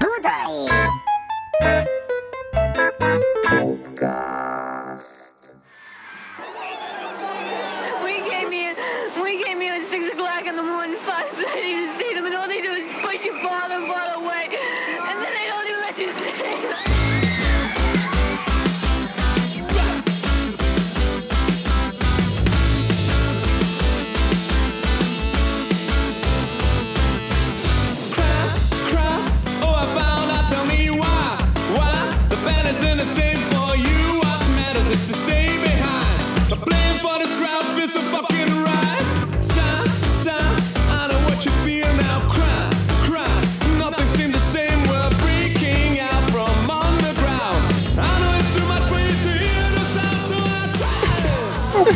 [0.00, 0.90] Budai!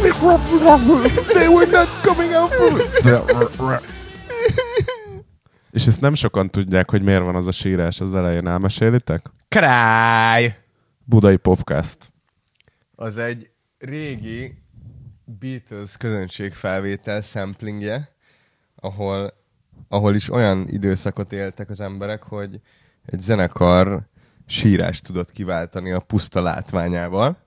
[1.34, 2.52] They were not coming out
[3.54, 3.80] for...
[5.70, 8.48] És ezt nem sokan tudják, hogy miért van az a sírás az elején.
[8.48, 9.20] Elmesélitek?
[9.48, 10.58] Kráj!
[11.04, 12.12] Budai Popcast.
[12.94, 14.54] Az egy régi
[15.24, 18.16] Beatles közönségfelvétel samplingje,
[18.76, 19.34] ahol,
[19.88, 22.60] ahol is olyan időszakot éltek az emberek, hogy
[23.06, 24.08] egy zenekar
[24.46, 27.43] sírást tudott kiváltani a puszta látványával.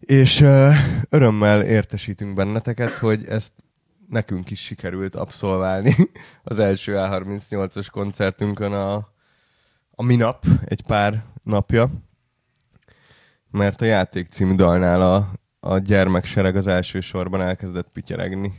[0.00, 0.74] És uh,
[1.08, 3.52] örömmel értesítünk benneteket, hogy ezt
[4.08, 5.94] nekünk is sikerült abszolválni
[6.42, 9.08] az első A38-as koncertünkön a,
[9.90, 11.90] a minap, egy pár napja
[13.50, 15.28] mert a játék című dalnál a,
[15.60, 18.52] a gyermeksereg az első sorban elkezdett pityeregni.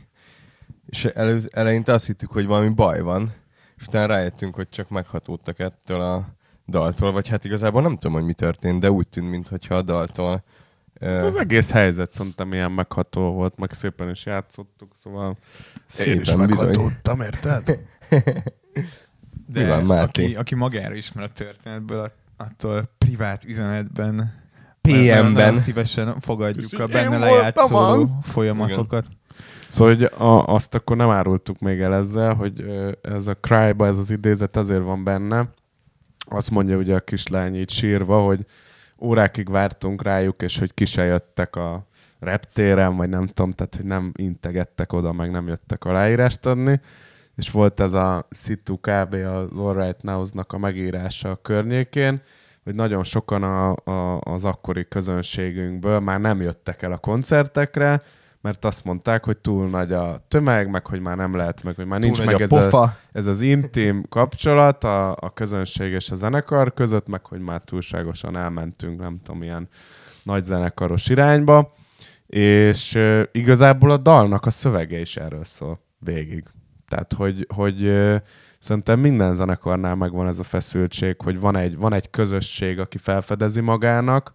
[0.86, 3.32] És elő, eleinte azt hittük, hogy valami baj van,
[3.76, 6.26] és utána rájöttünk, hogy csak meghatódtak ettől a
[6.66, 10.44] daltól, vagy hát igazából nem tudom, hogy mi történt, de úgy tűnt, mintha a daltól
[11.02, 15.36] ö, Az egész helyzet szerintem ilyen megható volt, meg szépen is játszottuk, szóval
[16.06, 17.78] Én is meghatódtam, érted?
[19.54, 24.40] Mi van, aki, aki magára ismer a történetből, attól privát üzenetben
[24.80, 25.54] PM-ben.
[25.54, 28.10] szívesen fogadjuk a benne az.
[28.22, 29.06] folyamatokat.
[29.68, 32.64] Szóval hogy a, azt akkor nem árultuk még el ezzel, hogy
[33.02, 35.48] ez a cry ez az idézet azért van benne.
[36.18, 38.44] Azt mondja ugye a kislány így sírva, hogy
[39.02, 41.86] órákig vártunk rájuk, és hogy ki se jöttek a
[42.18, 46.80] reptéren, vagy nem tudom, tehát hogy nem integettek oda, meg nem jöttek aláírást adni.
[47.36, 49.14] És volt ez a Situ kb.
[49.14, 52.22] az All Right Now-nak a megírása a környékén,
[52.64, 58.00] hogy nagyon sokan a, a, az akkori közönségünkből már nem jöttek el a koncertekre,
[58.42, 61.86] mert azt mondták, hogy túl nagy a tömeg, meg hogy már nem lehet, meg hogy
[61.86, 62.80] már Túl nincs meg ez, pofa.
[62.80, 67.60] a, ez az intim kapcsolat a, a közönség és a zenekar között, meg hogy már
[67.64, 69.68] túlságosan elmentünk, nem tudom, ilyen
[70.22, 71.72] nagy zenekaros irányba,
[72.26, 76.44] és uh, igazából a dalnak a szövege is erről szól végig.
[76.88, 78.16] Tehát, hogy, hogy uh,
[78.58, 83.60] szerintem minden zenekarnál megvan ez a feszültség, hogy van egy, van egy közösség, aki felfedezi
[83.60, 84.32] magának,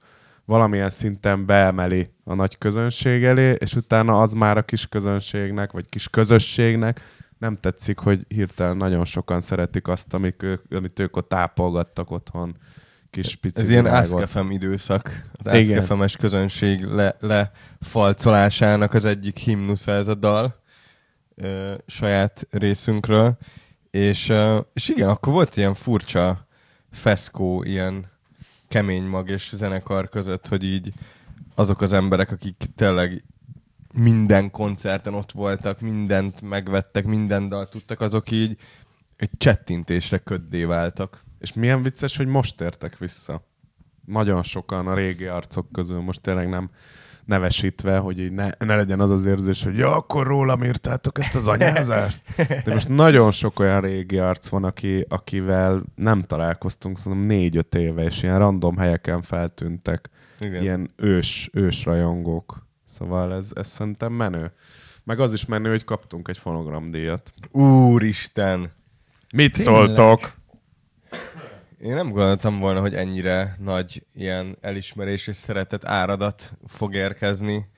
[0.47, 5.90] valamilyen szinten beemeli a nagy közönség elé, és utána az már a kis közönségnek, vagy
[5.90, 7.02] kis közösségnek
[7.38, 12.57] nem tetszik, hogy hirtelen nagyon sokan szeretik azt, amik ők, amit ők ott ápolgattak otthon
[13.09, 13.86] kis pici Ez ilyen.
[13.86, 15.30] Askefem időszak.
[15.34, 15.47] Az.
[15.47, 20.56] Askefemes közönség le, lefalcolásának az egyik himnusza ez a dal
[21.36, 23.38] ö, saját részünkről.
[23.91, 26.47] És, ö, és igen, akkor volt ilyen furcsa
[26.91, 28.16] feszkó, ilyen
[28.67, 30.94] kemény mag és zenekar között, hogy így
[31.55, 33.23] azok az emberek, akik tényleg
[33.94, 38.57] minden koncerten ott voltak, mindent megvettek, minden dal tudtak, azok így
[39.16, 41.23] egy csettintésre köddé váltak.
[41.39, 43.47] És milyen vicces, hogy most értek vissza.
[44.06, 46.69] Nagyon sokan a régi arcok közül, most tényleg nem
[47.27, 51.35] nevesítve, hogy így ne, ne legyen az az érzés, hogy ja, akkor rólam írtátok ezt
[51.35, 52.21] az anyázást.
[52.65, 58.03] De most nagyon sok olyan régi arc van, aki, akivel nem találkoztunk, szerintem négy-öt éve,
[58.03, 60.09] és ilyen random helyeken feltűntek.
[60.39, 60.61] Igen.
[60.61, 62.67] Ilyen ős, ős rajongók.
[62.85, 64.51] Szóval ez, ez szerintem menő.
[65.03, 67.31] Meg az is menő, hogy kaptunk egy fonogramdíjat.
[67.51, 68.71] Úristen!
[69.35, 69.88] Mit Tényleg?
[69.88, 70.37] szóltok?
[71.79, 77.69] Én nem gondoltam volna, hogy ennyire nagy ilyen elismerés és szeretet áradat fog érkezni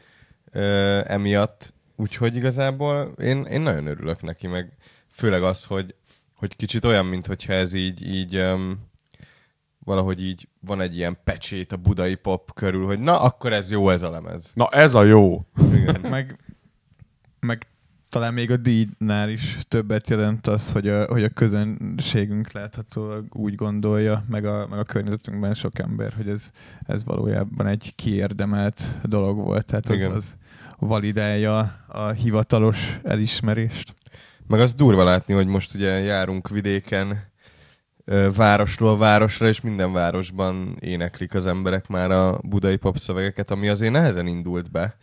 [0.51, 1.73] ö, emiatt.
[1.95, 4.77] Úgyhogy igazából én, én nagyon örülök neki, meg
[5.09, 5.95] főleg az, hogy,
[6.35, 8.89] hogy kicsit olyan, mint hogyha ez így, így um,
[9.79, 13.89] valahogy így van egy ilyen pecsét a budai pop körül, hogy na, akkor ez jó
[13.89, 14.51] ez a lemez.
[14.53, 15.45] Na ez a jó.
[15.73, 16.01] Igen.
[16.01, 16.39] Meg,
[17.39, 17.67] meg
[18.09, 23.55] talán még a díjnál is többet jelent az, hogy a, hogy a közönségünk láthatólag úgy
[23.55, 26.51] gondolja, meg a, meg a környezetünkben sok ember, hogy ez,
[26.85, 29.65] ez valójában egy kiérdemelt dolog volt.
[29.65, 30.11] Tehát az, Igen.
[30.11, 30.35] az
[30.79, 33.93] validálja a hivatalos elismerést.
[34.47, 37.27] Meg az durva látni, hogy most ugye járunk vidéken
[38.35, 44.27] városról városra, és minden városban éneklik az emberek már a budai popszövegeket, ami azért nehezen
[44.27, 44.97] indult be.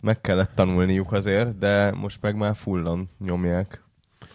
[0.00, 3.82] Meg kellett tanulniuk azért, de most meg már fullon nyomják.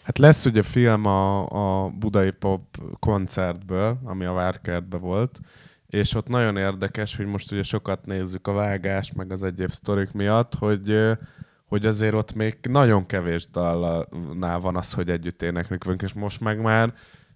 [0.03, 1.45] Hát lesz ugye film a,
[1.83, 2.61] a Budai Pop
[2.99, 5.39] koncertből, ami a Várkertben volt,
[5.87, 10.11] és ott nagyon érdekes, hogy most ugye sokat nézzük a vágás, meg az egyéb sztorik
[10.11, 11.11] miatt, hogy,
[11.67, 16.61] hogy azért ott még nagyon kevés dalnál van az, hogy együtt éneklünk, és most meg
[16.61, 16.93] már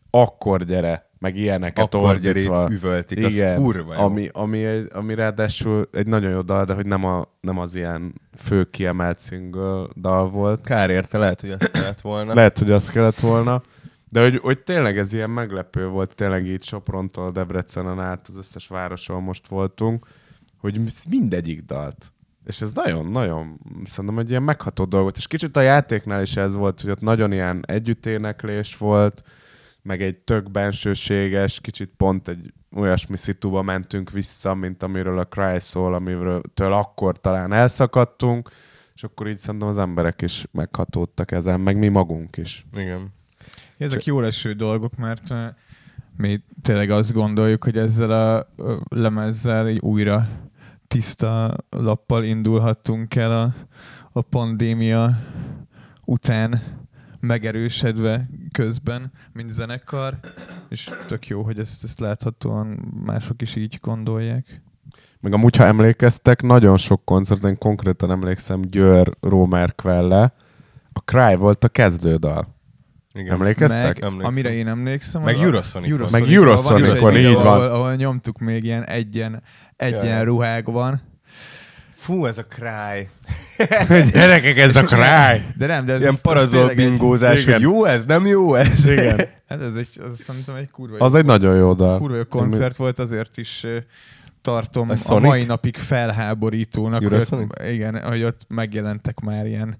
[0.10, 2.68] akkor gyere, meg ilyeneket Akkor ordítva.
[2.72, 4.00] üvöltik, az Igen, kurva jó.
[4.00, 7.76] ami, ami, egy, ami ráadásul egy nagyon jó dal, de hogy nem, a, nem az
[7.76, 10.66] ilyen fő kiemelt single dal volt.
[10.66, 12.34] Kár érte, lehet, hogy ezt kellett volna.
[12.34, 13.62] Lehet, hogy az kellett volna.
[14.12, 18.68] De hogy, hogy tényleg ez ilyen meglepő volt, tényleg így Soprontól Debrecenen át az összes
[18.68, 20.08] városon most voltunk,
[20.60, 22.12] hogy mindegyik dalt.
[22.46, 25.18] És ez nagyon-nagyon, szerintem egy ilyen megható dolog volt.
[25.18, 29.24] És kicsit a játéknál is ez volt, hogy ott nagyon ilyen együtténeklés volt,
[29.82, 35.60] meg egy tök bensőséges, kicsit pont egy olyasmi szituba mentünk vissza, mint amiről a Cry
[35.60, 38.50] szól, amiről től akkor talán elszakadtunk,
[38.94, 42.66] és akkor így szerintem az emberek is meghatódtak ezen, meg mi magunk is.
[42.74, 43.14] Igen.
[43.78, 45.38] Ezek jó eső dolgok, mert uh,
[46.18, 48.54] mi tényleg azt gondoljuk, hogy ezzel a
[48.90, 50.28] lemezzel így újra
[50.88, 53.54] tiszta lappal indulhattunk el a,
[54.12, 55.20] a pandémia
[56.06, 56.62] után
[57.20, 60.20] megerősödve közben, mint zenekar,
[60.70, 62.68] és tök jó, hogy ezt, ezt láthatóan
[63.06, 64.62] mások is így gondolják.
[65.20, 69.76] Meg amúgy, ha emlékeztek, nagyon sok koncerten, konkrétan emlékszem Győr, Rómer
[70.94, 72.58] a Cry volt a kezdődal.
[73.14, 73.34] Igen.
[73.34, 73.84] Emlékeztek?
[73.84, 74.32] Meg, Emlékszem.
[74.32, 76.12] amire én emlékszem, Meg Eurosonic volt.
[76.12, 77.46] Meg egy így van.
[77.46, 79.44] Ahol, ahol nyomtuk még ilyen egyen,
[79.76, 80.24] egyen Ja.
[80.24, 81.02] ruhákban.
[82.00, 83.08] Fú, ez a cry.
[84.14, 85.44] Gyerekek, ez a Cry!
[85.58, 87.54] De nem, de ez Ilyen parazol egy- bingózás, Igen.
[87.54, 88.86] hogy jó ez, nem jó ez.
[88.86, 89.20] Igen.
[89.50, 91.98] Hát ez, egy, az szerintem egy kurva jó Az egy nagyon jó dal.
[91.98, 93.66] kurva jó koncert volt, azért is
[94.42, 99.76] tartom A a, mai napig felháborítónak, hogy igen, hogy ott megjelentek már ilyen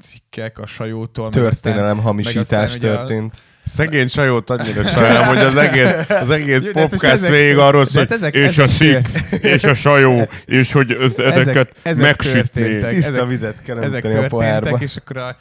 [0.00, 1.30] cikkek a sajótól.
[1.30, 2.42] Történelem aztán- hamisítás
[2.72, 3.42] aztán ugye a- történt.
[3.64, 7.56] Szegény sajót annyira sajnálom, hogy az egész, az egész Jó, de hát podcast ezek- végig
[7.58, 11.72] arról szól, hát ezek- és a ezek- szik, és a sajó, és hogy ez- ezeket
[11.82, 12.40] ezek megsütni.
[12.62, 12.90] történtek.
[12.90, 14.76] Tiszta ezek- vizet kell ezek a pohárba.
[14.80, 15.36] és akkor a,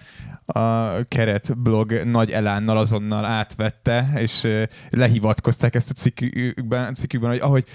[0.50, 4.48] a keret blog nagy elánnal azonnal átvette, és
[4.90, 7.66] lehivatkozták ezt a cikkükben, cikkükben hogy ahogy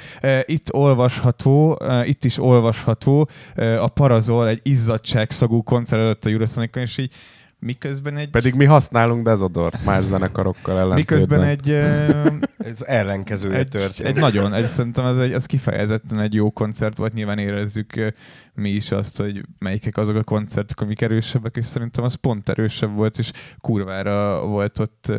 [0.45, 3.29] itt olvasható, itt is olvasható
[3.79, 7.13] a Parazol egy izzadságszagú koncert előtt a Eurosonicon, és így
[7.65, 11.19] miközben egy Pedig mi használunk dezodort más zenekarokkal ellentétben.
[11.19, 11.71] miközben egy,
[12.59, 14.09] Ez ellenkezője egy, történt.
[14.09, 18.13] egy nagyon, egy, szerintem az, egy, az kifejezetten egy jó koncert volt, nyilván érezzük
[18.55, 22.95] mi is azt, hogy melyikek azok a koncertek, amik erősebbek, és szerintem az pont erősebb
[22.95, 25.13] volt, és kurvára volt ott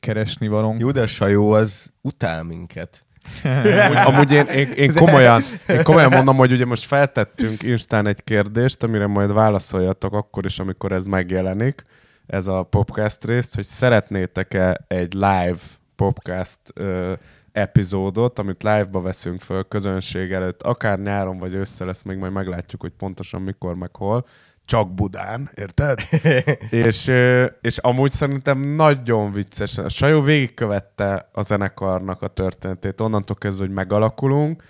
[0.00, 0.80] keresni valónk.
[0.80, 3.06] Jó, de a sajó az utál minket.
[3.44, 8.24] Amúgy, amúgy én, én, én, komolyan, én komolyan mondom, hogy ugye most feltettünk Instán egy
[8.24, 11.82] kérdést, amire majd válaszoljatok akkor is, amikor ez megjelenik,
[12.26, 15.58] ez a podcast részt, hogy szeretnétek-e egy live
[15.96, 17.12] podcast ö,
[17.52, 22.80] epizódot, amit live-ba veszünk föl közönség előtt, akár nyáron vagy ősszel, ezt még majd meglátjuk,
[22.80, 24.26] hogy pontosan mikor, meg hol.
[24.68, 25.98] Csak Budán, érted?
[26.70, 27.12] és,
[27.60, 29.78] és amúgy szerintem nagyon vicces.
[29.78, 34.62] A Sajó végigkövette a zenekarnak a történetét, onnantól kezdve, hogy megalakulunk,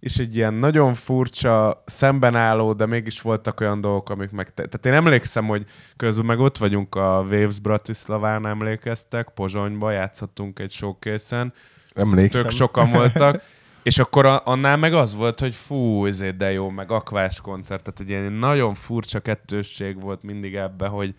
[0.00, 4.54] és egy ilyen nagyon furcsa, szembenálló, de mégis voltak olyan dolgok, amik meg...
[4.54, 5.64] Tehát én emlékszem, hogy
[5.96, 11.52] közben meg ott vagyunk a Waves Bratislaván, emlékeztek, Pozsonyba játszottunk egy showcase-en,
[11.94, 12.42] Emlékszem.
[12.42, 13.42] tök sokan voltak,
[13.86, 17.84] és akkor a, annál meg az volt, hogy fú, ezért de jó, meg akvás koncert,
[17.84, 21.14] tehát egy ilyen nagyon furcsa kettősség volt mindig ebbe, hogy,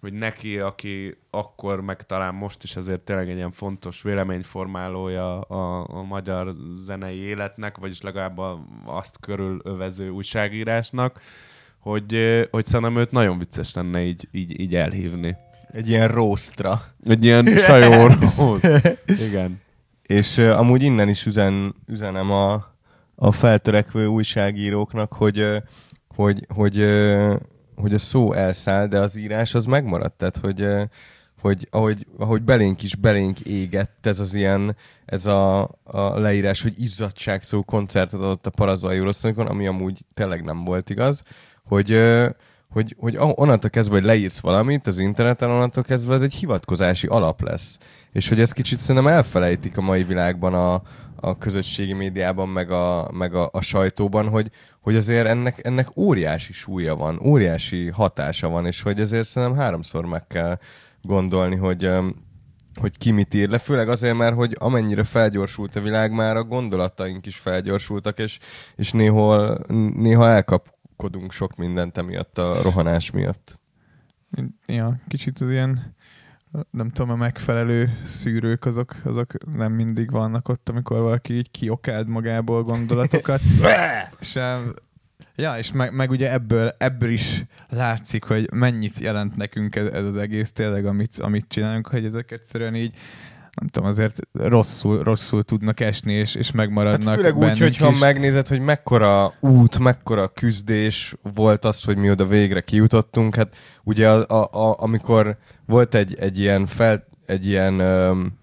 [0.00, 5.86] hogy neki, aki akkor, meg talán most is azért tényleg egy ilyen fontos véleményformálója a,
[5.88, 11.20] a magyar zenei életnek, vagyis legalább a, azt körülövező újságírásnak,
[11.78, 15.36] hogy, hogy szerintem őt nagyon vicces lenne így, így, így elhívni.
[15.72, 16.82] Egy ilyen roastra.
[17.04, 18.60] Egy ilyen sajóról.
[19.28, 19.62] Igen.
[20.06, 22.74] És uh, amúgy innen is üzen, üzenem a,
[23.14, 25.56] a feltörekvő újságíróknak, hogy, uh,
[26.14, 27.36] hogy, hogy, uh,
[27.76, 30.16] hogy a szó elszáll, de az írás az megmaradt.
[30.16, 30.82] Tehát, hogy, uh,
[31.40, 36.80] hogy ahogy, ahogy belénk is belénk égett ez az ilyen, ez a, a leírás, hogy
[36.80, 41.22] izzadság szó koncertet adott a Parazol Euroszonikon, ami amúgy tényleg nem volt igaz,
[41.64, 42.28] hogy, uh,
[42.74, 47.42] hogy, hogy onnantól kezdve, hogy leírsz valamit az interneten, onnantól kezdve ez egy hivatkozási alap
[47.42, 47.78] lesz.
[48.12, 50.82] És hogy ezt kicsit szerintem elfelejtik a mai világban a,
[51.16, 54.50] a közösségi médiában, meg a, meg a, a sajtóban, hogy,
[54.80, 60.04] hogy azért ennek, ennek óriási súlya van, óriási hatása van, és hogy ezért szerintem háromszor
[60.04, 60.58] meg kell
[61.02, 61.90] gondolni, hogy,
[62.80, 66.44] hogy ki mit ír le, főleg azért, mert hogy amennyire felgyorsult a világ, már a
[66.44, 68.38] gondolataink is felgyorsultak, és,
[68.76, 69.58] és néhol,
[69.96, 70.28] néha
[70.94, 73.60] elkapkodunk sok mindent emiatt a rohanás miatt.
[74.66, 75.94] Ja, kicsit az ilyen
[76.70, 82.06] nem tudom, a megfelelő szűrők azok, azok nem mindig vannak ott, amikor valaki így kiokáld
[82.08, 83.40] magából gondolatokat.
[84.20, 84.72] és, em,
[85.36, 90.04] ja, és meg, meg ugye ebből, ebből is látszik, hogy mennyit jelent nekünk ez, ez
[90.04, 92.94] az egész tényleg, amit, amit csinálunk, hogy ezek egyszerűen így
[93.54, 97.98] nem tudom, azért rosszul, rosszul tudnak esni, és, és megmaradnak Hát főleg úgy, hogyha is.
[97.98, 103.34] megnézed, hogy mekkora út, mekkora küzdés volt az, hogy mi oda végre kijutottunk.
[103.34, 108.38] Hát ugye a, a, a, amikor volt egy, egy ilyen, fel, egy ilyen um,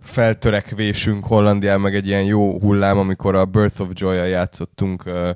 [0.00, 5.30] feltörekvésünk Hollandián, meg egy ilyen jó hullám, amikor a Birth of Joy-jal játszottunk uh,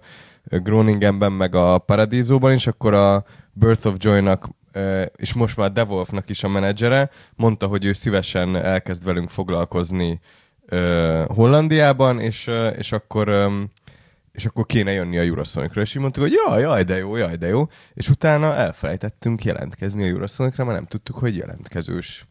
[0.62, 4.48] Groningenben, meg a Paradízóban is, akkor a Birth of Joy-nak
[5.16, 10.20] és most már Devolfnak is a menedzsere mondta, hogy ő szívesen elkezd velünk foglalkozni
[11.26, 13.50] Hollandiában, és, és akkor
[14.32, 17.36] és akkor kéne jönni a Eurosonicra, és így mondtuk, hogy jaj, jaj, de jó, jaj,
[17.36, 22.26] de jó, és utána elfelejtettünk jelentkezni a Eurosonicra, mert nem tudtuk, hogy jelentkezős.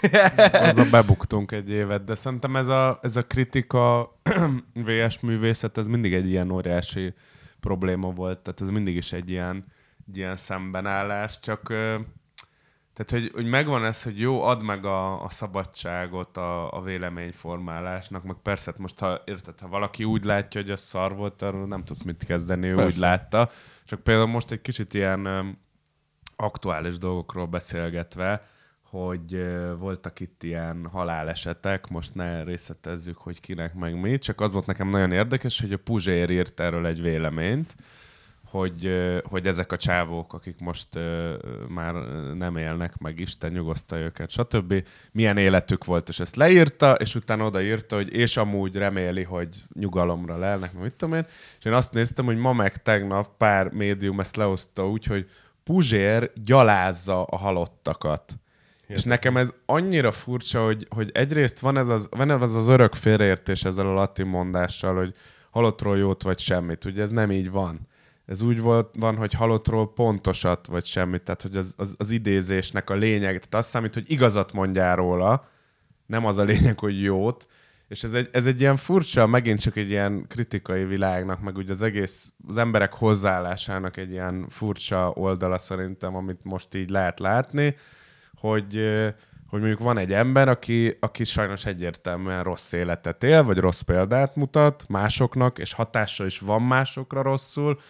[0.52, 4.14] azzal bebuktunk egy évet, de szerintem ez a, ez a kritika
[4.84, 7.14] VS művészet, ez mindig egy ilyen óriási
[7.60, 9.64] probléma volt, tehát ez mindig is egy ilyen,
[10.08, 11.72] egy ilyen szembenállás, csak
[12.94, 18.22] tehát, hogy, hogy megvan ez, hogy jó, add meg a, a szabadságot a, a véleményformálásnak,
[18.24, 21.66] meg persze, hát most ha, érted, ha valaki úgy látja, hogy az szar volt, arról
[21.66, 22.96] nem tudsz mit kezdeni, ő Persze.
[22.96, 23.50] úgy látta.
[23.84, 25.48] Csak például most egy kicsit ilyen ö,
[26.36, 28.46] aktuális dolgokról beszélgetve,
[28.82, 34.52] hogy ö, voltak itt ilyen halálesetek, most ne részletezzük, hogy kinek meg mi, csak az
[34.52, 37.76] volt nekem nagyon érdekes, hogy a Puzsér írt erről egy véleményt,
[38.52, 38.90] hogy,
[39.28, 40.88] hogy ezek a csávók, akik most
[41.68, 41.94] már
[42.34, 44.84] nem élnek meg, Isten nyugoszta őket, stb.
[45.12, 50.38] Milyen életük volt, és ezt leírta, és utána odaírta, hogy és amúgy reméli, hogy nyugalomra
[50.38, 51.26] lelnek, mit tudom én.
[51.58, 55.28] És én azt néztem, hogy ma meg tegnap pár médium ezt leoszta úgy, hogy
[55.64, 58.36] Puzsér gyalázza a halottakat.
[58.86, 62.94] És nekem ez annyira furcsa, hogy, hogy egyrészt van ez az, van ez az örök
[62.94, 65.14] félreértés ezzel a latin mondással, hogy
[65.50, 66.84] halottról jót vagy semmit.
[66.84, 67.90] Ugye ez nem így van.
[68.26, 72.90] Ez úgy volt, van, hogy halottról pontosat vagy semmit, tehát hogy az, az, az idézésnek
[72.90, 75.48] a lényeg, tehát azt számít, hogy igazat mondjál róla,
[76.06, 77.46] nem az a lényeg, hogy jót,
[77.88, 81.72] és ez egy, ez egy ilyen furcsa, megint csak egy ilyen kritikai világnak, meg ugye
[81.72, 87.76] az egész, az emberek hozzáállásának egy ilyen furcsa oldala szerintem, amit most így lehet látni,
[88.34, 88.74] hogy,
[89.46, 94.36] hogy mondjuk van egy ember, aki, aki sajnos egyértelműen rossz életet él, vagy rossz példát
[94.36, 97.80] mutat másoknak, és hatása is van másokra rosszul,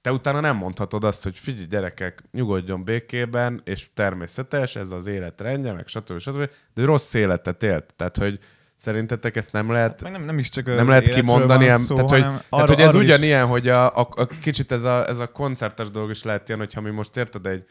[0.00, 5.40] te utána nem mondhatod azt, hogy figyelj gyerekek, nyugodjon békében, és természetes, ez az élet
[5.40, 6.18] rendje, meg stb.
[6.18, 6.50] stb.
[6.74, 7.94] De rossz életet élt.
[7.96, 8.38] Tehát, hogy
[8.74, 11.94] szerintetek ezt nem lehet Meg nem, nem is csak nem lehet kimondani, van ilyen, szó,
[11.94, 14.84] tehát, hogy, hanem tehát, arra- hogy ez is- ugyanilyen, hogy a, a, a, kicsit ez
[14.84, 17.64] a, ez a koncertes dolog is lehet ilyen, hogyha mi most érted egy,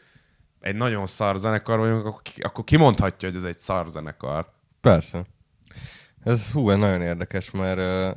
[0.60, 4.52] egy nagyon szar zenekar vagyunk, akkor, ki- akkor kimondhatja, hogy ez egy szar zenekar.
[4.80, 5.24] Persze.
[6.24, 8.16] Ez hú, nagyon érdekes, mert,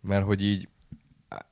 [0.00, 0.68] mert hogy így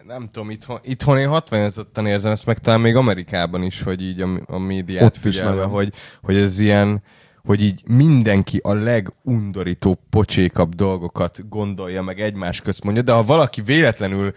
[0.06, 4.20] nem tudom, itthon, itthon én hatványozottan érzem ezt, meg talán még Amerikában is, hogy így
[4.20, 7.02] a, a médiát Ott figyelve, hogy, hogy ez ilyen,
[7.44, 13.62] hogy így mindenki a legundorítóbb, pocsékabb dolgokat gondolja, meg egymás közt mondja, de ha valaki
[13.62, 14.32] véletlenül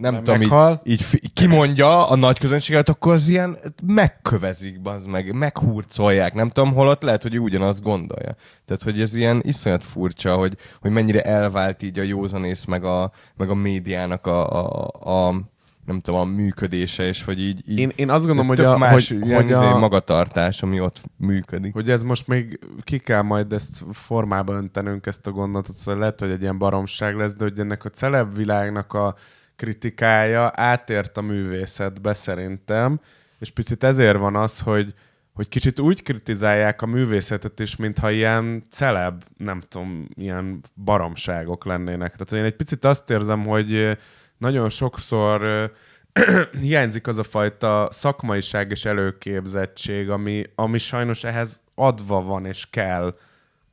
[0.00, 0.80] nem Mert tudom, így, meghal.
[0.84, 6.74] így fi- kimondja a nagy közönséget, akkor az ilyen megkövezik, bazd meg, meghurcolják, nem tudom,
[6.74, 8.34] holott lehet, hogy ugyanazt gondolja.
[8.64, 13.10] Tehát, hogy ez ilyen iszonyat furcsa, hogy, hogy mennyire elvált így a józanész, meg a,
[13.36, 14.88] meg a médiának a, a,
[15.28, 15.34] a
[15.86, 19.08] nem tudom, a működése, és hogy így, így Én, én azt gondolom, hogy, a, más
[19.08, 21.72] hogy, ilyen hogy, izé a, magatartás, ami ott működik.
[21.72, 26.20] hogy ez most még ki kell majd ezt formába öntenünk, ezt a gondolatot, szóval lehet,
[26.20, 29.14] hogy egy ilyen baromság lesz, de hogy ennek a celeb világnak a
[29.60, 33.00] kritikája átért a művészetbe szerintem,
[33.38, 34.94] és picit ezért van az, hogy,
[35.34, 42.16] hogy kicsit úgy kritizálják a művészetet is, mintha ilyen celeb, nem tudom, ilyen baromságok lennének.
[42.16, 43.98] Tehát én egy picit azt érzem, hogy
[44.38, 45.70] nagyon sokszor
[46.60, 53.16] hiányzik az a fajta szakmaiság és előképzettség, ami, ami sajnos ehhez adva van és kell.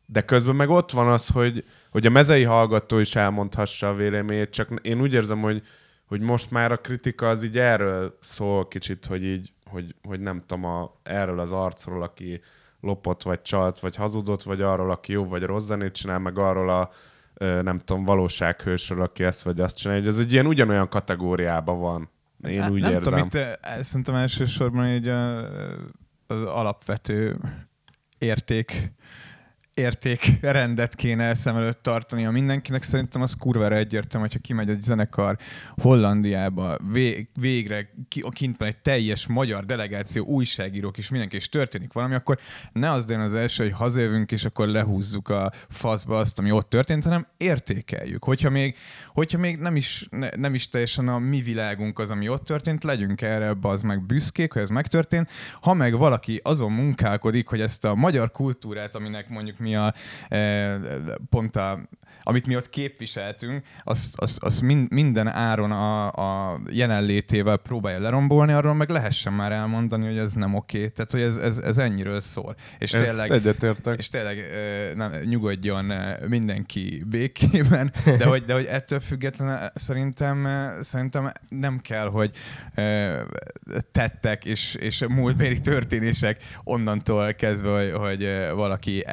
[0.05, 4.49] De közben meg ott van az, hogy, hogy a mezei hallgató is elmondhassa a véleményét,
[4.49, 5.61] csak én úgy érzem, hogy,
[6.07, 10.39] hogy most már a kritika az így erről szól kicsit, hogy így hogy, hogy nem
[10.39, 12.41] tudom, a, erről az arcról, aki
[12.81, 16.69] lopott, vagy csalt, vagy hazudott, vagy arról, aki jó vagy rossz zenét csinál, meg arról
[16.69, 16.89] a
[17.39, 22.09] nem tudom, valósághősről, aki ezt vagy azt csinálja, hogy ez egy ilyen ugyanolyan kategóriában van.
[22.47, 23.13] Én Hát úgy nem érzem.
[23.13, 25.37] Tudom, itt, eh, szerintem elsősorban így a,
[26.27, 27.37] az alapvető
[28.17, 28.91] érték
[29.77, 32.83] értékrendet kéne szem előtt a mindenkinek.
[32.83, 35.37] Szerintem az kurvára egyértelmű, hogyha kimegy egy zenekar
[35.81, 41.93] Hollandiába, vég, végre ki, kint van egy teljes magyar delegáció, újságírók és mindenki, és történik
[41.93, 42.37] valami, akkor
[42.71, 46.69] ne az legyen az első, hogy hazajövünk, és akkor lehúzzuk a faszba azt, ami ott
[46.69, 48.23] történt, hanem értékeljük.
[48.23, 48.75] Hogyha még,
[49.07, 52.83] hogyha még nem, is, ne, nem is teljesen a mi világunk az, ami ott történt,
[52.83, 55.31] legyünk erre az meg büszkék, hogy ez megtörtént.
[55.61, 59.93] Ha meg valaki azon munkálkodik, hogy ezt a magyar kultúrát, aminek mondjuk mi a
[60.29, 60.77] e,
[61.29, 61.79] pont a,
[62.27, 68.51] amit mi ott képviseltünk, azt, azt, azt mind, minden áron a, a jelenlétével próbálja lerombolni,
[68.51, 70.87] arról meg lehessen már elmondani, hogy ez nem oké.
[70.87, 72.55] Tehát, hogy ez, ez, ez ennyiről szól.
[72.77, 73.99] És Ezt tényleg, egyetértek.
[73.99, 80.47] és tényleg ö, nem, nyugodjon ö, mindenki békében, de hogy, de hogy ettől függetlenül szerintem,
[80.79, 82.31] szerintem nem kell, hogy
[83.91, 89.03] tettek és, és múltbéli történések onnantól kezdve, hogy, valaki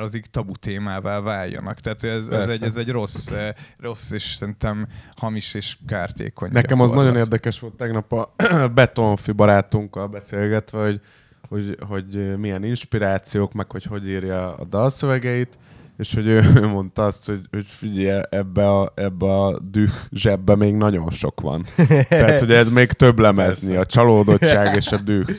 [0.00, 1.80] elhalálozik, tabu témává váljanak.
[1.80, 6.50] Tehát ez, ez, egy, ez egy rossz, ö, rossz és szerintem hamis és kártékony.
[6.52, 7.12] Nekem az gyakorlat.
[7.12, 8.34] nagyon érdekes volt tegnap a
[8.74, 11.00] Betonfi barátunkkal beszélgetve, hogy,
[11.48, 15.58] hogy, hogy milyen inspirációk, meg hogy hogy írja a dalszövegeit,
[15.98, 20.56] és hogy ő ő mondta azt, hogy, hogy figyelj, ebbe a, ebbe a düh zsebbe
[20.56, 21.64] még nagyon sok van.
[22.08, 25.24] Tehát, hogy ez még több lemezni, a csalódottság és a düh.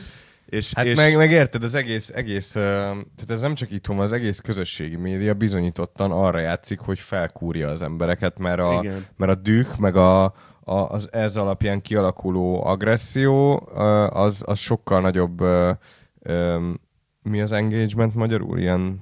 [0.52, 4.12] És, Hát és meg, meg érted, az egész, egész, tehát ez nem csak itthon az
[4.12, 9.04] egész közösségi média bizonyítottan arra játszik, hogy felkúrja az embereket, mert a, Igen.
[9.16, 10.32] mert a düh, meg a, a,
[10.64, 13.68] az ez alapján kialakuló agresszió,
[14.10, 15.44] az, az sokkal nagyobb,
[17.22, 18.58] mi az engagement magyarul?
[18.58, 19.00] Ilyen...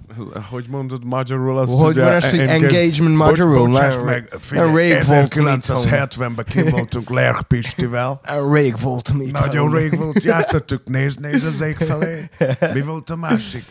[0.50, 3.66] hogy mondod magyarul azt, Hogy van ez, hogy engagement magyarul?
[3.66, 8.20] Bocsáss meg, figyelj, rég volt, mint 1970-ben kimoltunk Lerk Pistivel.
[8.52, 12.28] Rég volt mit Nagyon rég volt, játszottuk, nézd, nézd az ég felé.
[12.72, 13.62] Mi volt a másik?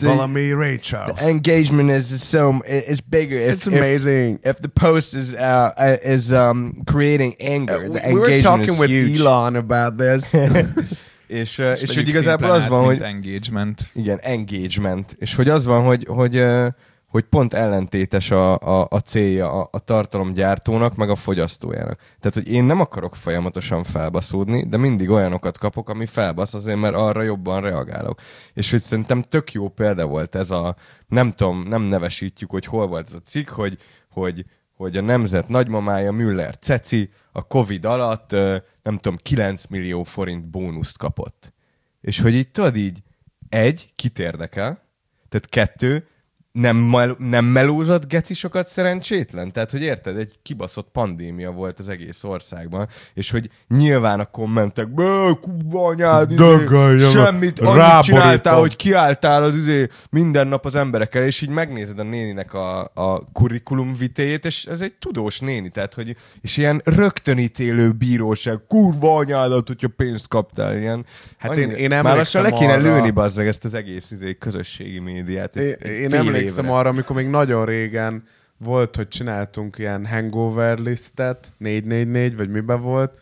[0.00, 1.20] Valami Ray Charles.
[1.20, 3.36] engagement is so it's bigger.
[3.36, 4.38] If, It's amazing.
[4.42, 8.40] If, if the post is uh, uh, is um, creating anger, the we engagement were
[8.40, 9.20] talking with huge.
[9.20, 10.32] Elon about this.
[11.32, 13.90] és, és, Vegyük hogy igazából az van, hogy engagement.
[13.92, 16.44] igen, engagement, és hogy az van, hogy hogy
[17.12, 21.98] hogy pont ellentétes a, a, a célja a, a tartalomgyártónak, meg a fogyasztójának.
[22.20, 26.94] Tehát, hogy én nem akarok folyamatosan felbaszódni, de mindig olyanokat kapok, ami felbasz azért, mert
[26.94, 28.20] arra jobban reagálok.
[28.52, 32.86] És hogy szerintem tök jó példa volt ez a, nem tudom, nem nevesítjük, hogy hol
[32.86, 33.78] volt ez a cikk, hogy,
[34.10, 34.44] hogy,
[34.82, 38.30] hogy a nemzet nagymamája Müller Ceci a Covid alatt,
[38.82, 41.52] nem tudom, 9 millió forint bónuszt kapott.
[42.00, 43.02] És hogy így tudod így,
[43.48, 44.82] egy, kit érdekel,
[45.28, 46.06] tehát kettő,
[46.52, 49.52] nem, mel- nem melózott gecisokat szerencsétlen?
[49.52, 54.94] Tehát, hogy érted, egy kibaszott pandémia volt az egész országban, és hogy nyilván a kommentek,
[54.94, 56.38] "Bö, kurva anyád, izé,
[57.10, 61.98] semmit, annyit ráborítom." csináltál, hogy kiálltál az izé minden nap az emberekkel, és így megnézed
[61.98, 66.80] a néninek a, a kurikulum vitéjét, és ez egy tudós néni, tehát, hogy és ilyen
[66.84, 71.06] rögtönítélő bíróság, kurva anyádat, hogyha pénzt kaptál, ilyen.
[71.38, 74.34] Hát én- én Már lassan emlékszem le kéne arra- lőni bazzeg ezt az egész izé,
[74.38, 75.56] közösségi médiát.
[75.56, 76.10] egy- Én, egy
[76.41, 76.76] én emlékszem évre.
[76.76, 78.24] arra, amikor még nagyon régen
[78.56, 83.18] volt, hogy csináltunk ilyen hangover listet, 444, vagy miben volt,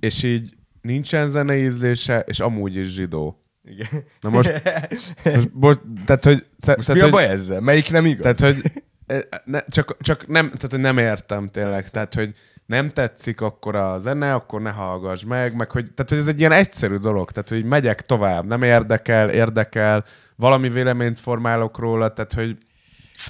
[0.00, 3.42] és így nincsen zenei ízlése, és amúgy is zsidó.
[3.64, 4.04] Igen.
[4.20, 4.62] Na most,
[5.24, 6.46] most bo- tehát, hogy...
[6.66, 7.60] Most tehát, mi a hogy, baj ezzel?
[7.60, 8.22] Melyik nem igaz?
[8.22, 8.72] Tehát, hogy
[9.06, 11.90] e, ne, csak, csak nem, tehát, hogy nem értem tényleg.
[11.90, 12.34] Tehát, hogy
[12.68, 16.38] nem tetszik akkor a zene, akkor ne hallgass meg, meg hogy, tehát, hogy ez egy
[16.38, 20.04] ilyen egyszerű dolog, tehát, hogy megyek tovább, nem érdekel, érdekel,
[20.36, 22.56] valami véleményt formálok róla, tehát, hogy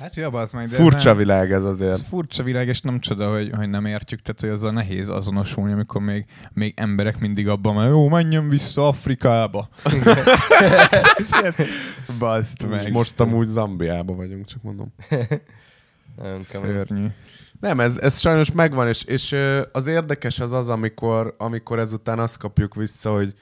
[0.01, 0.67] Hát jobb az meg.
[0.67, 2.01] de ez furcsa nem- világ ez Ez azért.
[2.01, 6.01] furcsa világ, és nem csoda, hogy, hogy nem értjük, tehát hogy azzal nehéz azonosulni, amikor
[6.01, 9.69] még, még emberek mindig abban van, jó, menjen vissza Afrikába.
[12.19, 12.93] Baszd És meg.
[12.93, 14.95] most amúgy Zambiában vagyunk, csak mondom.
[16.17, 16.73] Nem kemény.
[16.73, 17.07] Szörnyű.
[17.61, 22.19] Nem, ez, ez sajnos megvan, és, és ö, az érdekes az az, amikor, amikor ezután
[22.19, 23.35] azt kapjuk vissza, hogy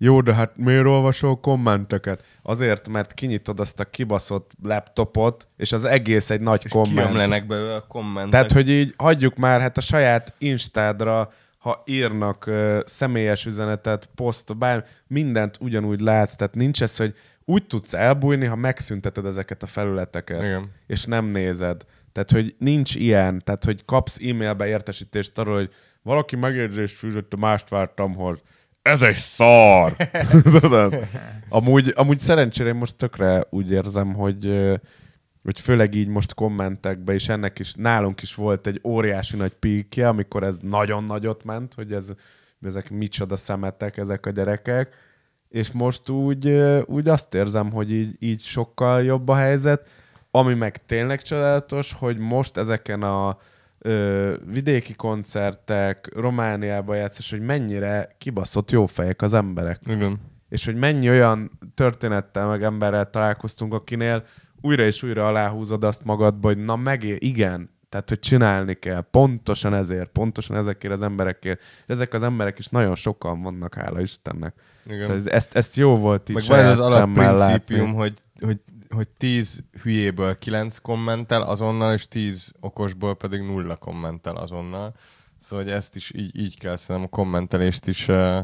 [0.00, 2.24] jó, de hát miért olvasol kommenteket?
[2.42, 6.96] Azért, mert kinyitod azt a kibaszott laptopot, és az egész egy nagy És komment.
[6.96, 8.30] kiömlenek belőle a kommentek.
[8.30, 14.56] Tehát, hogy így hagyjuk már, hát a saját Instádra, ha írnak uh, személyes üzenetet, poszt,
[14.56, 19.66] bár mindent ugyanúgy látsz, tehát nincs ez, hogy úgy tudsz elbújni, ha megszünteted ezeket a
[19.66, 20.70] felületeket, Igen.
[20.86, 21.84] és nem nézed.
[22.18, 25.70] Tehát, hogy nincs ilyen, tehát, hogy kapsz e-mailbe értesítést arról, hogy
[26.02, 28.42] valaki megjegyzést fűzött, a mást vártam, hogy
[28.82, 29.96] ez egy szar.
[31.48, 34.70] Amúgy, amúgy szerencsére én most tökre úgy érzem, hogy
[35.42, 40.08] hogy főleg így most kommentekben is ennek is, nálunk is volt egy óriási nagy píkje,
[40.08, 42.12] amikor ez nagyon nagyot ment, hogy ez,
[42.62, 44.94] ezek micsoda szemetek, ezek a gyerekek,
[45.48, 46.48] és most úgy,
[46.84, 49.88] úgy azt érzem, hogy így, így sokkal jobb a helyzet,
[50.30, 53.38] ami meg tényleg csodálatos, hogy most ezeken a
[53.78, 59.80] ö, vidéki koncertek, Romániában játszás, hogy mennyire kibaszott jó fejek az emberek.
[59.86, 60.20] Igen.
[60.48, 64.22] És hogy mennyi olyan történettel meg emberrel találkoztunk, akinél
[64.60, 69.74] újra és újra aláhúzod azt magadba, hogy na megé, igen, tehát, hogy csinálni kell, pontosan
[69.74, 71.62] ezért, pontosan ezekért az emberekért.
[71.86, 74.54] Ezek az emberek is nagyon sokan vannak, hála Istennek.
[74.84, 75.00] Igen.
[75.00, 79.08] Szóval ez- ezt, ezt jó volt így Meg van ez az alapprincípium, hogy, hogy, hogy
[79.08, 84.94] 10 hülyéből 9 kommentel azonnal, és 10 okosból pedig nulla kommentel azonnal.
[85.38, 88.38] Szóval hogy ezt is így, így kell szerintem a kommentelést is uh,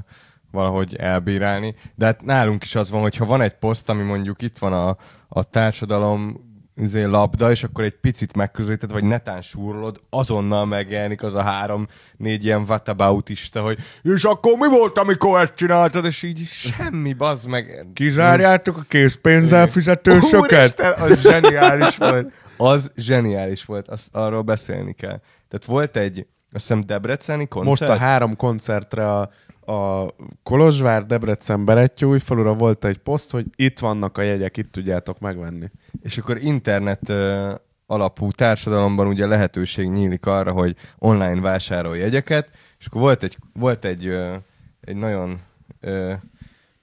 [0.51, 1.75] valahogy elbírálni.
[1.95, 4.73] De hát nálunk is az van, hogy ha van egy poszt, ami mondjuk itt van
[4.73, 4.97] a,
[5.29, 11.35] a társadalom üzé labda, és akkor egy picit megközelíted, vagy netán súrolod, azonnal megjelenik az
[11.35, 17.13] a három-négy ilyen whataboutista, hogy és akkor mi volt, amikor ezt csináltad, és így semmi,
[17.13, 17.87] bazd meg.
[17.95, 20.53] Kizárjátok a készpénzzel fizetősöket?
[20.53, 22.33] Úristen, az zseniális volt.
[22.57, 25.21] Az zseniális volt, azt arról beszélni kell.
[25.49, 26.27] Tehát volt egy, azt
[26.69, 27.81] hiszem Debreceni koncert.
[27.81, 29.31] Most a három koncertre a,
[29.67, 35.71] a Kolozsvár, Debrecen, Berettyújfalura volt egy poszt, hogy itt vannak a jegyek, itt tudjátok megvenni.
[36.03, 37.55] És akkor internet uh,
[37.87, 43.85] alapú társadalomban ugye lehetőség nyílik arra, hogy online vásárolj jegyeket, és akkor volt egy, volt
[43.85, 44.35] egy, uh,
[44.81, 45.41] egy nagyon
[45.83, 46.13] uh,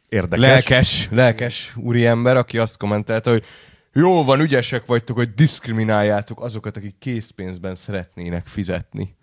[0.09, 0.45] Érdekes.
[0.45, 3.45] lelkes, lelkes úriember, aki azt kommentelte, hogy
[3.93, 9.15] jó van, ügyesek vagytok, hogy diszkrimináljátok azokat, akik készpénzben szeretnének fizetni.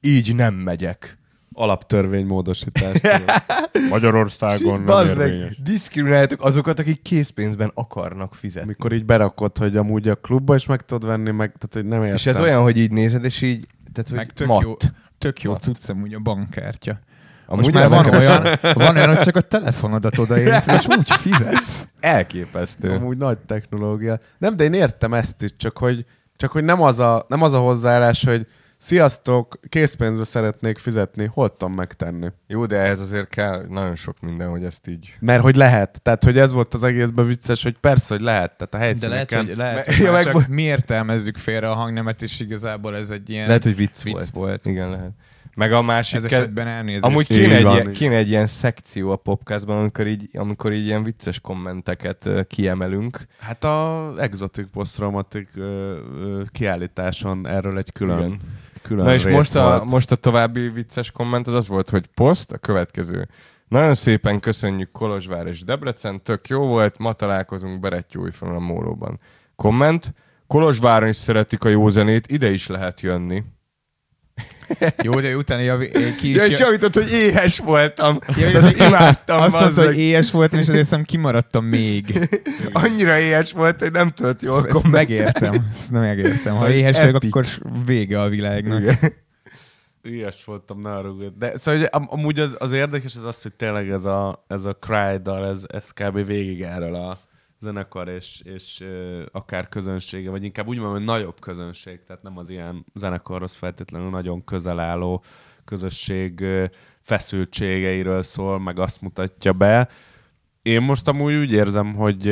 [0.00, 1.18] Így nem megyek.
[1.52, 3.00] Alaptörvénymódosítás.
[3.00, 3.20] tudod.
[3.90, 5.58] Magyarországon nem Bazd meg, érvényes.
[5.62, 8.68] diszkrimináljátok azokat, akik készpénzben akarnak fizetni.
[8.68, 12.00] Mikor így berakod, hogy amúgy a klubba is meg tudod venni, meg, tehát hogy nem
[12.00, 12.16] értem.
[12.16, 14.62] És ez olyan, hogy így nézed, és így, tehát hogy Meg tök mat.
[14.62, 14.76] jó,
[15.18, 16.98] tök jó cucc amúgy a bankkártya.
[17.46, 21.86] Amúgy Most már van olyan, van olyan, hogy csak a telefonodat odaérted, és úgy fizetsz.
[22.00, 22.90] Elképesztő.
[22.90, 24.18] Amúgy nagy technológia.
[24.38, 26.04] Nem, de én értem ezt is, csak hogy,
[26.36, 28.46] csak hogy nem, az a, nem az a hozzáállás, hogy
[28.86, 32.28] sziasztok, készpénzbe szeretnék fizetni, hol tudom megtenni.
[32.46, 35.14] Jó, de ehhez azért kell nagyon sok minden, hogy ezt így...
[35.20, 36.02] Mert hogy lehet.
[36.02, 38.56] Tehát, hogy ez volt az egészben vicces, hogy persze, hogy lehet.
[38.56, 39.46] Tehát a De lehet, helyszíneken...
[39.46, 43.30] hogy, lehet, hogy Ja, meg- csak mi értelmezzük félre a hangnemet, és igazából ez egy
[43.30, 44.30] ilyen Lehet, hogy vicc, vicc volt.
[44.30, 44.66] volt.
[44.66, 45.10] Igen, lehet.
[45.54, 46.16] Meg a másik...
[46.16, 47.04] Ez esetben elnézést.
[47.04, 50.84] Amúgy kéne egy, van, ilyen, kéne egy ilyen szekció a popcastban, amikor így, amikor így
[50.86, 53.20] ilyen vicces kommenteket ö, kiemelünk.
[53.40, 58.40] Hát a Exotic Post Romantic ö, ö, kiállításon erről egy külön, Igen.
[58.86, 59.90] Külön Na és most a, volt.
[59.90, 63.28] most a további vicces komment az az volt, hogy poszt a következő.
[63.68, 69.20] Nagyon szépen köszönjük Kolozsvár és Debrecen, tök jó volt, ma találkozunk Berettyújfalon a Mólóban.
[69.56, 70.14] Komment,
[70.46, 73.44] Kolozsváron is szeretik a jó zenét, ide is lehet jönni.
[75.02, 78.18] Jó, de utána javi, ki is Ja, és javított, hogy éhes voltam.
[78.38, 79.40] Ja, Ja, ezt imádtam.
[79.40, 82.28] Azt mondta, hogy éhes voltam, és azért hiszem kimaradtam még.
[82.72, 85.54] Annyira éhes volt, hogy nem tudott jól Ezt, ezt megértem.
[85.70, 86.54] Ezt nem megértem.
[86.54, 87.46] Ha éhes vagyok, akkor
[87.86, 88.80] vége a világnak.
[88.80, 88.96] Igen.
[90.02, 93.52] Ilyes voltam, ne arra De szóval hogy am- amúgy az, az érdekes az az, hogy
[93.52, 96.26] tényleg ez a, ez a Cry-dal, ez, ez kb.
[96.26, 97.18] végig erről a
[97.66, 98.84] zenekar és, és
[99.32, 104.10] akár közönsége, vagy inkább úgy mondom, hogy nagyobb közönség, tehát nem az ilyen zenekarhoz feltétlenül
[104.10, 105.22] nagyon közel álló
[105.64, 106.44] közösség
[107.00, 109.88] feszültségeiről szól, meg azt mutatja be.
[110.62, 112.26] Én most amúgy úgy érzem, hogy,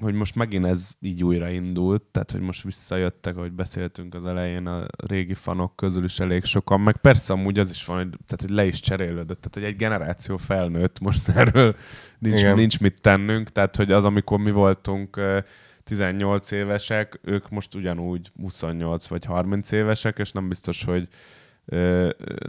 [0.00, 4.86] hogy most megint ez így újraindult, tehát hogy most visszajöttek, ahogy beszéltünk az elején a
[5.06, 8.50] régi fanok közül is elég sokan, meg persze amúgy az is van, hogy, tehát, hogy
[8.50, 11.76] le is cserélődött, tehát hogy egy generáció felnőtt, most erről
[12.18, 12.54] nincs, Igen.
[12.54, 15.38] nincs mit tennünk, tehát hogy az, amikor mi voltunk ö,
[15.84, 21.08] 18 évesek, ők most ugyanúgy 28 vagy 30 évesek, és nem biztos, hogy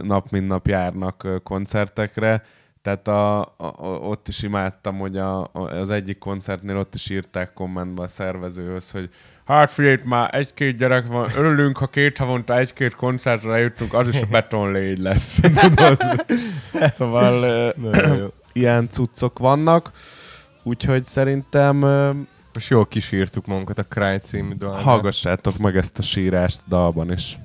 [0.02, 2.42] nap mint nap járnak koncertekre,
[2.82, 7.52] tehát a, a, ott is imádtam, hogy a, a, az egyik koncertnél ott is írták
[7.52, 9.08] kommentbe a szervezőhöz, hogy
[9.44, 14.20] hát figyelj, már egy-két gyerek van, örülünk, ha két havonta egy-két koncertre jutunk, az is
[14.20, 15.40] a betonlégy lesz.
[16.96, 17.74] Szóval
[18.52, 19.90] ilyen cuccok vannak,
[20.62, 21.76] úgyhogy szerintem
[22.52, 24.82] Most jól kísírtuk magunkat a Cry című dalban.
[24.82, 27.38] hallgassátok meg ezt a sírást dalban is.